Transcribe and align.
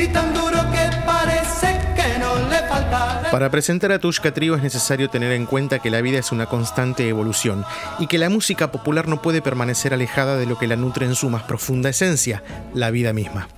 y 0.00 0.08
tan 0.08 0.32
duro 0.32 0.58
que 0.72 0.90
parece 1.04 1.78
que 1.94 2.18
no 2.18 2.48
le 2.48 2.58
faltará. 2.68 3.30
Para 3.30 3.50
presentar 3.50 3.92
a 3.92 3.98
Tushka 3.98 4.32
Trio 4.32 4.54
es 4.54 4.62
necesario 4.62 5.10
tener 5.10 5.32
en 5.32 5.46
cuenta 5.46 5.78
que 5.78 5.90
la 5.90 6.00
vida 6.00 6.18
es 6.18 6.32
una 6.32 6.46
constante 6.46 7.06
evolución 7.08 7.64
y 7.98 8.06
que 8.06 8.18
la 8.18 8.30
música 8.30 8.72
popular 8.72 9.08
no 9.08 9.20
puede 9.20 9.42
permanecer 9.42 9.92
alejada 9.92 10.36
de 10.36 10.46
lo 10.46 10.58
que 10.58 10.66
la 10.66 10.76
nutre 10.76 11.06
en 11.06 11.14
su 11.14 11.28
más 11.28 11.42
profunda 11.42 11.90
esencia, 11.90 12.42
la 12.72 12.90
vida 12.90 13.12
misma. 13.12 13.48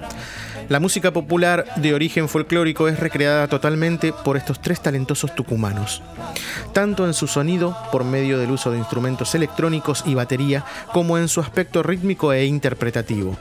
La 0.73 0.81
música 0.81 1.13
popular 1.13 1.67
de 1.77 1.93
origen 1.93 2.31
folclórico 2.31 2.89
es 2.89 2.99
recreada 2.99 3.47
totalmente 3.47 4.15
por 4.15 4.39
estos 4.39 4.59
tres 4.59 4.81
talentosos 4.81 5.35
tucumanos, 5.35 6.03
tanto 6.73 7.05
en 7.05 7.13
su 7.13 7.27
sonido, 7.27 7.77
por 7.93 8.05
medio 8.05 8.39
del 8.39 8.53
uso 8.53 8.71
de 8.71 8.79
instrumentos 8.79 9.35
electrónicos 9.35 10.03
y 10.07 10.15
batería, 10.15 10.65
como 10.95 11.19
en 11.19 11.29
su 11.29 11.43
aspecto 11.43 11.83
rítmico 11.83 12.33
e 12.33 12.47
interpretativo. 12.47 13.37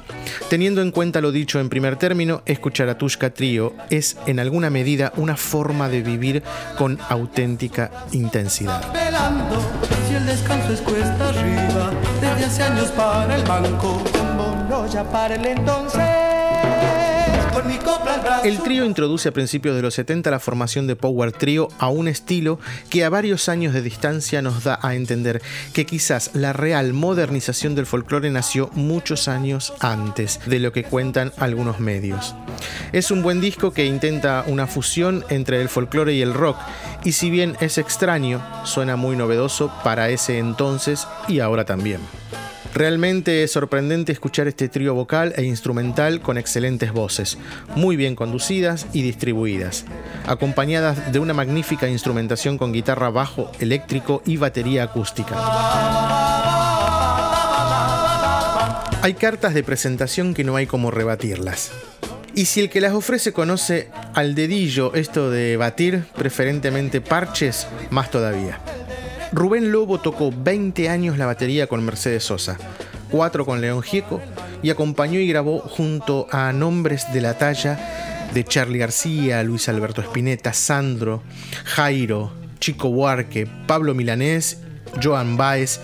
Teniendo 0.49 0.81
en 0.81 0.91
cuenta 0.91 1.21
lo 1.21 1.31
dicho 1.31 1.61
en 1.61 1.69
primer 1.69 1.95
término, 1.95 2.41
escuchar 2.45 2.89
a 2.89 2.97
Tushka 2.97 3.29
Trío 3.29 3.75
es 3.89 4.17
en 4.25 4.41
alguna 4.41 4.69
medida 4.69 5.13
una 5.15 5.37
forma 5.37 5.87
de 5.87 6.01
vivir 6.01 6.43
con 6.77 6.99
auténtica 7.07 7.91
intensidad. 8.11 8.81
Ya 14.91 15.05
entonces. 15.45 16.20
El 18.43 18.59
trío 18.59 18.85
introduce 18.85 19.29
a 19.29 19.33
principios 19.33 19.75
de 19.75 19.81
los 19.81 19.93
70 19.93 20.31
la 20.31 20.39
formación 20.39 20.87
de 20.87 20.95
Power 20.95 21.31
Trio 21.31 21.67
a 21.77 21.89
un 21.89 22.07
estilo 22.07 22.59
que 22.89 23.03
a 23.03 23.09
varios 23.09 23.49
años 23.49 23.73
de 23.73 23.81
distancia 23.81 24.41
nos 24.41 24.63
da 24.63 24.79
a 24.81 24.95
entender 24.95 25.41
que 25.73 25.85
quizás 25.85 26.31
la 26.33 26.53
real 26.53 26.93
modernización 26.93 27.75
del 27.75 27.85
folclore 27.85 28.31
nació 28.31 28.69
muchos 28.73 29.27
años 29.27 29.73
antes 29.79 30.39
de 30.47 30.59
lo 30.59 30.71
que 30.71 30.83
cuentan 30.83 31.33
algunos 31.37 31.79
medios. 31.79 32.35
Es 32.93 33.11
un 33.11 33.21
buen 33.21 33.41
disco 33.41 33.71
que 33.71 33.85
intenta 33.85 34.43
una 34.47 34.65
fusión 34.65 35.23
entre 35.29 35.61
el 35.61 35.69
folclore 35.69 36.13
y 36.13 36.21
el 36.21 36.33
rock, 36.33 36.57
y 37.03 37.11
si 37.11 37.29
bien 37.29 37.55
es 37.59 37.77
extraño, 37.77 38.41
suena 38.65 38.95
muy 38.95 39.15
novedoso 39.15 39.71
para 39.83 40.09
ese 40.09 40.39
entonces 40.39 41.07
y 41.27 41.39
ahora 41.39 41.65
también. 41.65 42.01
Realmente 42.73 43.43
es 43.43 43.51
sorprendente 43.51 44.11
escuchar 44.11 44.47
este 44.47 44.69
trío 44.69 44.93
vocal 44.93 45.33
e 45.35 45.43
instrumental 45.43 46.21
con 46.21 46.37
excelentes 46.37 46.93
voces, 46.93 47.37
muy 47.75 47.95
bien 47.95 48.15
conducidas 48.15 48.87
y 48.93 49.01
distribuidas, 49.01 49.85
acompañadas 50.25 51.11
de 51.11 51.19
una 51.19 51.33
magnífica 51.33 51.89
instrumentación 51.89 52.57
con 52.57 52.71
guitarra 52.71 53.09
bajo, 53.09 53.51
eléctrico 53.59 54.21
y 54.25 54.37
batería 54.37 54.83
acústica. 54.83 55.35
Hay 59.03 59.15
cartas 59.15 59.53
de 59.53 59.63
presentación 59.63 60.33
que 60.33 60.43
no 60.43 60.55
hay 60.55 60.67
como 60.67 60.91
rebatirlas. 60.91 61.71
Y 62.33 62.45
si 62.45 62.61
el 62.61 62.69
que 62.69 62.79
las 62.79 62.93
ofrece 62.93 63.33
conoce 63.33 63.89
al 64.13 64.35
dedillo 64.35 64.93
esto 64.93 65.29
de 65.29 65.57
batir, 65.57 66.05
preferentemente 66.15 67.01
parches, 67.01 67.67
más 67.89 68.09
todavía. 68.09 68.59
Rubén 69.33 69.71
Lobo 69.71 69.99
tocó 70.01 70.33
20 70.35 70.89
años 70.89 71.17
la 71.17 71.25
batería 71.25 71.67
con 71.67 71.85
Mercedes 71.85 72.25
Sosa, 72.25 72.57
4 73.11 73.45
con 73.45 73.61
León 73.61 73.81
Gieco 73.81 74.19
y 74.61 74.69
acompañó 74.71 75.19
y 75.19 75.27
grabó 75.27 75.59
junto 75.59 76.27
a 76.31 76.51
nombres 76.51 77.13
de 77.13 77.21
la 77.21 77.37
talla 77.37 78.27
de 78.33 78.43
Charlie 78.43 78.79
García, 78.79 79.41
Luis 79.43 79.69
Alberto 79.69 80.01
Spinetta, 80.01 80.51
Sandro, 80.51 81.23
Jairo, 81.63 82.33
Chico 82.59 82.89
Buarque, 82.89 83.47
Pablo 83.67 83.93
Milanés, 83.93 84.59
Joan 85.01 85.37
Baez, 85.37 85.79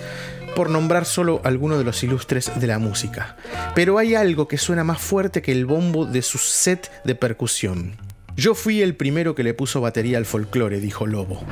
por 0.54 0.70
nombrar 0.70 1.06
solo 1.06 1.40
algunos 1.46 1.78
de 1.78 1.86
los 1.86 2.04
ilustres 2.04 2.52
de 2.60 2.68
la 2.68 2.80
música. 2.80 3.38
Pero 3.76 3.98
hay 3.98 4.16
algo 4.16 4.50
que 4.50 4.58
suena 4.58 4.84
más 4.84 5.00
fuerte 5.00 5.42
que 5.42 5.54
el 5.54 5.66
bombo 5.66 6.06
de 6.06 6.22
su 6.22 6.38
set 6.38 6.92
de 7.06 7.16
percusión. 7.16 7.96
Yo 8.36 8.56
fui 8.56 8.82
el 8.82 8.96
primero 8.96 9.36
que 9.36 9.44
le 9.44 9.54
puso 9.54 9.80
batería 9.80 10.18
al 10.18 10.26
folclore, 10.26 10.82
dijo 10.82 11.08
Lobo 11.08 11.46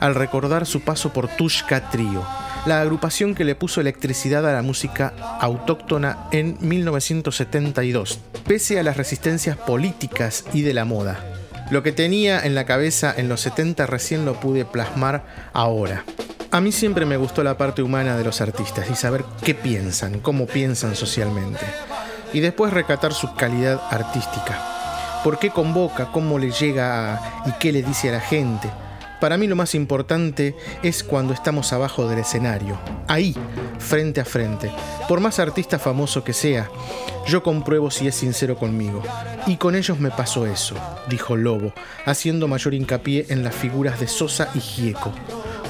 al 0.00 0.14
recordar 0.14 0.66
su 0.66 0.80
paso 0.80 1.12
por 1.12 1.28
Tushka 1.28 1.90
Trio, 1.90 2.26
la 2.66 2.80
agrupación 2.80 3.34
que 3.34 3.44
le 3.44 3.54
puso 3.54 3.80
electricidad 3.80 4.46
a 4.48 4.52
la 4.52 4.62
música 4.62 5.12
autóctona 5.40 6.26
en 6.32 6.56
1972, 6.60 8.18
pese 8.46 8.80
a 8.80 8.82
las 8.82 8.96
resistencias 8.96 9.56
políticas 9.56 10.44
y 10.52 10.62
de 10.62 10.74
la 10.74 10.84
moda. 10.84 11.20
Lo 11.70 11.82
que 11.82 11.92
tenía 11.92 12.40
en 12.40 12.54
la 12.54 12.64
cabeza 12.64 13.14
en 13.16 13.28
los 13.28 13.42
70 13.42 13.86
recién 13.86 14.24
lo 14.24 14.34
pude 14.40 14.64
plasmar 14.64 15.50
ahora. 15.52 16.04
A 16.50 16.60
mí 16.60 16.72
siempre 16.72 17.06
me 17.06 17.16
gustó 17.16 17.44
la 17.44 17.56
parte 17.56 17.80
humana 17.80 18.16
de 18.16 18.24
los 18.24 18.40
artistas 18.40 18.90
y 18.90 18.96
saber 18.96 19.24
qué 19.44 19.54
piensan, 19.54 20.18
cómo 20.18 20.46
piensan 20.46 20.96
socialmente. 20.96 21.64
Y 22.32 22.40
después 22.40 22.72
recatar 22.72 23.12
su 23.12 23.32
calidad 23.34 23.80
artística. 23.88 24.58
¿Por 25.22 25.38
qué 25.38 25.50
convoca? 25.50 26.06
¿Cómo 26.06 26.38
le 26.40 26.50
llega 26.50 27.20
y 27.46 27.52
qué 27.60 27.70
le 27.70 27.82
dice 27.82 28.08
a 28.08 28.12
la 28.12 28.20
gente? 28.20 28.68
Para 29.20 29.36
mí 29.36 29.46
lo 29.46 29.54
más 29.54 29.74
importante 29.74 30.54
es 30.82 31.04
cuando 31.04 31.34
estamos 31.34 31.74
abajo 31.74 32.08
del 32.08 32.20
escenario, 32.20 32.80
ahí, 33.06 33.36
frente 33.78 34.20
a 34.20 34.24
frente. 34.24 34.70
Por 35.08 35.20
más 35.20 35.38
artista 35.38 35.78
famoso 35.78 36.24
que 36.24 36.32
sea, 36.32 36.70
yo 37.26 37.42
compruebo 37.42 37.90
si 37.90 38.08
es 38.08 38.14
sincero 38.14 38.56
conmigo. 38.56 39.02
Y 39.46 39.56
con 39.56 39.74
ellos 39.74 40.00
me 40.00 40.10
pasó 40.10 40.46
eso, 40.46 40.74
dijo 41.08 41.36
Lobo, 41.36 41.74
haciendo 42.06 42.48
mayor 42.48 42.72
hincapié 42.72 43.26
en 43.28 43.44
las 43.44 43.54
figuras 43.54 44.00
de 44.00 44.08
Sosa 44.08 44.48
y 44.54 44.60
Gieco, 44.60 45.12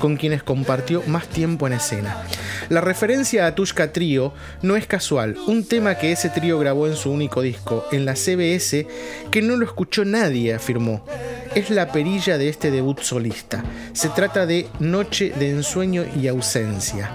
con 0.00 0.16
quienes 0.16 0.44
compartió 0.44 1.02
más 1.08 1.26
tiempo 1.26 1.66
en 1.66 1.72
escena. 1.72 2.22
La 2.68 2.80
referencia 2.80 3.46
a 3.46 3.54
Tushka 3.56 3.92
Trio 3.92 4.32
no 4.62 4.76
es 4.76 4.86
casual, 4.86 5.36
un 5.48 5.66
tema 5.66 5.96
que 5.96 6.12
ese 6.12 6.30
trío 6.30 6.56
grabó 6.60 6.86
en 6.86 6.94
su 6.94 7.10
único 7.10 7.42
disco, 7.42 7.84
en 7.90 8.04
la 8.04 8.14
CBS, 8.14 8.86
que 9.32 9.42
no 9.42 9.56
lo 9.56 9.64
escuchó 9.64 10.04
nadie, 10.04 10.54
afirmó 10.54 11.04
es 11.54 11.70
la 11.70 11.90
perilla 11.90 12.38
de 12.38 12.48
este 12.48 12.70
debut 12.70 13.00
solista. 13.00 13.62
Se 13.92 14.08
trata 14.08 14.46
de 14.46 14.68
Noche 14.78 15.32
de 15.38 15.50
Ensueño 15.50 16.04
y 16.20 16.28
Ausencia. 16.28 17.10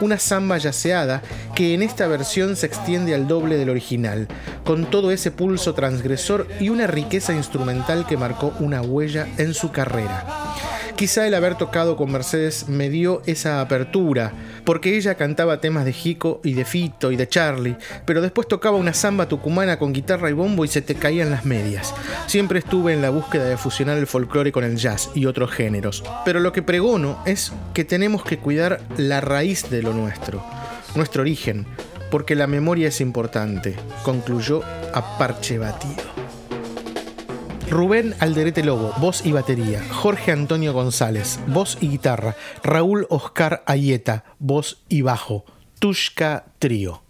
Una 0.00 0.18
samba 0.18 0.58
yaceada 0.58 1.22
que 1.54 1.74
en 1.74 1.82
esta 1.82 2.06
versión 2.06 2.56
se 2.56 2.66
extiende 2.66 3.14
al 3.14 3.28
doble 3.28 3.56
del 3.56 3.70
original, 3.70 4.26
con 4.64 4.86
todo 4.90 5.10
ese 5.10 5.30
pulso 5.30 5.74
transgresor 5.74 6.48
y 6.60 6.70
una 6.70 6.86
riqueza 6.86 7.32
instrumental 7.32 8.06
que 8.06 8.16
marcó 8.16 8.52
una 8.58 8.82
huella 8.82 9.28
en 9.38 9.54
su 9.54 9.70
carrera. 9.70 10.51
Quizá 10.96 11.26
el 11.26 11.34
haber 11.34 11.56
tocado 11.56 11.96
con 11.96 12.12
Mercedes 12.12 12.68
me 12.68 12.88
dio 12.88 13.22
esa 13.26 13.60
apertura, 13.60 14.32
porque 14.64 14.96
ella 14.96 15.16
cantaba 15.16 15.60
temas 15.60 15.84
de 15.84 15.92
Jico 15.92 16.40
y 16.44 16.52
de 16.52 16.64
Fito 16.64 17.10
y 17.10 17.16
de 17.16 17.28
Charlie, 17.28 17.76
pero 18.04 18.20
después 18.20 18.46
tocaba 18.46 18.76
una 18.76 18.94
samba 18.94 19.26
tucumana 19.26 19.78
con 19.78 19.92
guitarra 19.92 20.30
y 20.30 20.34
bombo 20.34 20.64
y 20.64 20.68
se 20.68 20.82
te 20.82 20.94
caían 20.94 21.30
las 21.30 21.44
medias. 21.44 21.92
Siempre 22.26 22.60
estuve 22.60 22.92
en 22.92 23.02
la 23.02 23.10
búsqueda 23.10 23.44
de 23.44 23.56
fusionar 23.56 23.98
el 23.98 24.06
folclore 24.06 24.52
con 24.52 24.62
el 24.62 24.76
jazz 24.76 25.10
y 25.14 25.26
otros 25.26 25.50
géneros, 25.50 26.04
pero 26.24 26.38
lo 26.38 26.52
que 26.52 26.62
pregono 26.62 27.20
es 27.26 27.52
que 27.74 27.84
tenemos 27.84 28.22
que 28.22 28.38
cuidar 28.38 28.80
la 28.96 29.20
raíz 29.20 29.70
de 29.70 29.82
lo 29.82 29.92
nuestro, 29.92 30.44
nuestro 30.94 31.22
origen, 31.22 31.66
porque 32.12 32.36
la 32.36 32.46
memoria 32.46 32.88
es 32.88 33.00
importante, 33.00 33.74
concluyó 34.04 34.62
a 34.94 35.18
parche 35.18 35.58
batido. 35.58 36.21
Rubén 37.72 38.14
Alderete 38.20 38.62
Lobo, 38.62 38.92
voz 38.98 39.24
y 39.24 39.32
batería. 39.32 39.82
Jorge 39.90 40.30
Antonio 40.30 40.74
González, 40.74 41.40
voz 41.46 41.78
y 41.80 41.88
guitarra. 41.88 42.36
Raúl 42.62 43.06
Oscar 43.08 43.62
Ayeta, 43.64 44.24
voz 44.38 44.84
y 44.90 45.00
bajo. 45.00 45.46
Tushka 45.78 46.44
Trío. 46.58 47.02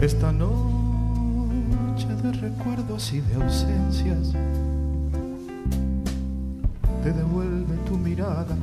Esta 0.00 0.32
noche 0.32 2.06
de 2.06 2.32
recuerdos 2.32 3.12
y 3.12 3.20
de 3.20 3.34
ausencias 3.34 4.34
te 7.02 7.12
devuelve 7.12 7.76
tu 7.86 7.96
mirada, 7.96 8.56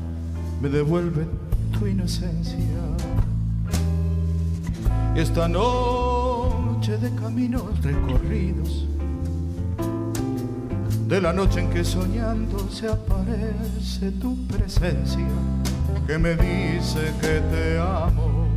me 0.62 0.70
devuelve 0.70 1.26
tu 1.72 1.88
inocencia. 1.88 2.58
Esta 5.16 5.48
noche 5.48 6.98
de 6.98 7.10
caminos 7.16 7.64
recorridos, 7.82 8.86
de 11.08 11.22
la 11.22 11.34
noche 11.34 11.62
en 11.62 11.70
que 11.72 11.84
soñando 11.84 12.60
se 12.70 12.88
aparece 12.88 14.12
tu 14.22 14.38
presencia, 14.48 15.26
que 16.06 16.18
me 16.20 16.36
dice 16.36 17.14
que 17.20 17.42
te 17.52 17.80
amo, 17.80 18.48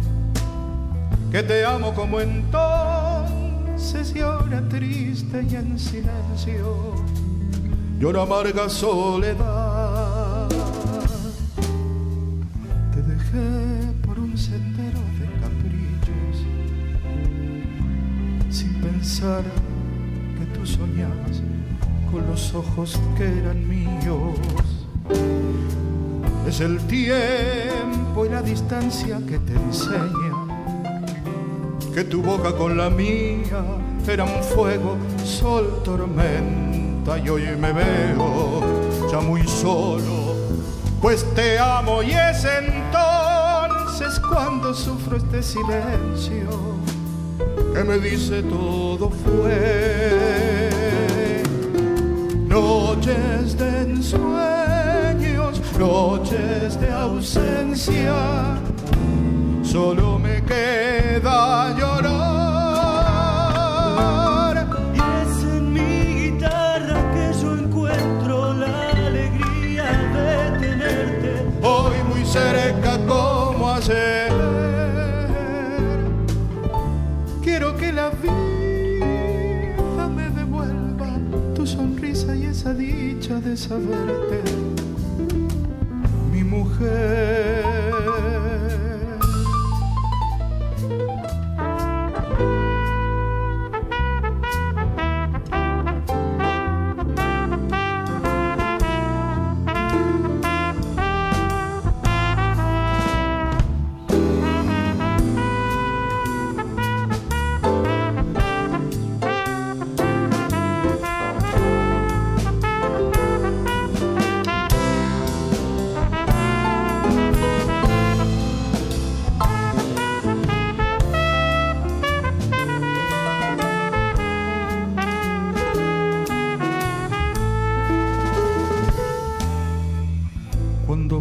que 1.31 1.43
te 1.43 1.65
amo 1.65 1.95
como 1.95 2.21
entonces 2.21 4.15
y 4.15 4.21
ahora 4.21 4.61
triste 4.69 5.47
y 5.51 5.57
en 5.57 5.79
silencio 5.79 7.01
llora 8.01 8.23
amarga 8.23 8.67
soledad. 8.71 9.70
Que 19.21 20.47
tú 20.59 20.67
soñabas 20.67 21.43
con 22.11 22.27
los 22.27 22.55
ojos 22.55 22.99
que 23.19 23.25
eran 23.25 23.69
míos. 23.69 24.39
Es 26.49 26.61
el 26.61 26.79
tiempo 26.87 28.25
y 28.25 28.31
la 28.31 28.41
distancia 28.41 29.19
que 29.29 29.39
te 29.39 29.53
enseña 29.53 30.33
que 31.95 32.05
tu 32.05 32.23
boca 32.23 32.57
con 32.57 32.79
la 32.79 32.89
mía 32.89 33.63
era 34.09 34.25
un 34.25 34.43
fuego, 34.43 34.97
sol, 35.23 35.83
tormenta 35.85 37.19
y 37.19 37.29
hoy 37.29 37.43
me 37.61 37.73
veo 37.73 38.63
ya 39.13 39.21
muy 39.21 39.47
solo, 39.47 40.35
pues 41.03 41.27
te 41.35 41.59
amo 41.59 42.03
y 42.03 42.13
es 42.13 42.47
entonces 42.47 44.19
cuando 44.21 44.73
sufro 44.73 45.19
este 45.19 45.43
silencio 45.43 46.80
que 47.73 47.85
me 47.85 47.99
dice 47.99 48.43
todo 48.43 49.11
fue 49.11 50.61
noches 52.49 53.57
de 53.57 53.83
ensueños, 53.83 55.61
noches 55.79 56.81
de 56.81 56.91
ausencia, 56.91 58.59
solo 59.63 60.19
me 60.19 60.43
queda 60.43 61.77
llorar. 61.79 62.30
Sonrisa 81.71 82.35
y 82.35 82.47
esa 82.47 82.75
dicha 82.75 83.41
de 83.41 83.57
saberte, 83.57 84.43
mi 86.33 86.43
mujer. 86.43 87.60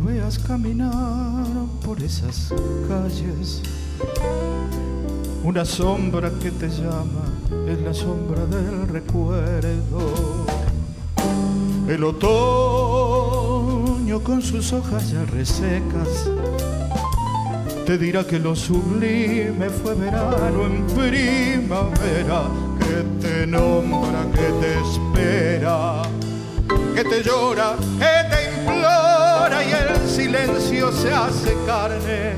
Veas 0.05 0.39
caminar 0.39 1.45
por 1.85 2.01
esas 2.01 2.53
calles, 2.87 3.61
una 5.43 5.65
sombra 5.65 6.31
que 6.41 6.51
te 6.51 6.69
llama 6.69 7.25
es 7.67 7.81
la 7.81 7.93
sombra 7.93 8.45
del 8.45 8.87
recuerdo. 8.87 10.45
El 11.87 12.03
otoño 12.05 12.29
con 14.23 14.41
sus 14.41 14.71
hojas 14.73 15.11
ya 15.11 15.25
resecas. 15.25 16.29
Te 17.85 17.97
dirá 17.97 18.23
que 18.23 18.39
lo 18.39 18.55
sublime 18.55 19.69
fue 19.69 19.95
verano 19.95 20.65
en 20.65 20.87
primavera 20.87 22.43
que 22.79 23.03
te 23.19 23.45
nombra, 23.47 24.25
que 24.31 24.49
te 24.61 24.79
espera, 24.79 26.03
que 26.95 27.03
te 27.03 27.21
llora, 27.21 27.75
que 27.99 28.29
te 28.29 28.49
implora 28.59 29.08
se 30.91 31.13
hace 31.13 31.55
carne 31.65 32.33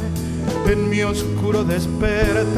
en 0.68 0.90
mi 0.90 1.02
oscuro 1.02 1.64
despertar. 1.64 2.58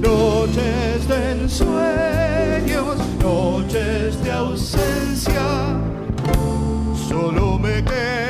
Noches 0.00 1.08
de 1.08 1.32
ensueños, 1.32 2.96
noches 3.20 4.22
de 4.24 4.32
ausencia, 4.32 5.42
solo 7.08 7.58
me 7.58 7.84
queda 7.84 8.21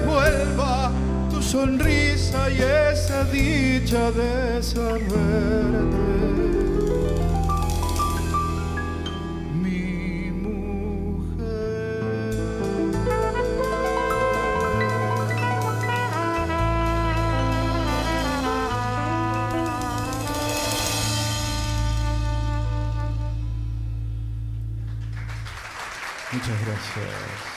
devuelva 0.00 0.90
tu 1.30 1.42
sonrisa 1.42 2.50
y 2.50 2.62
esa 2.62 3.24
dicha 3.24 4.10
de 4.12 4.62
saberte. 4.62 6.00
Muchas 26.32 26.60
gracias. 26.64 27.49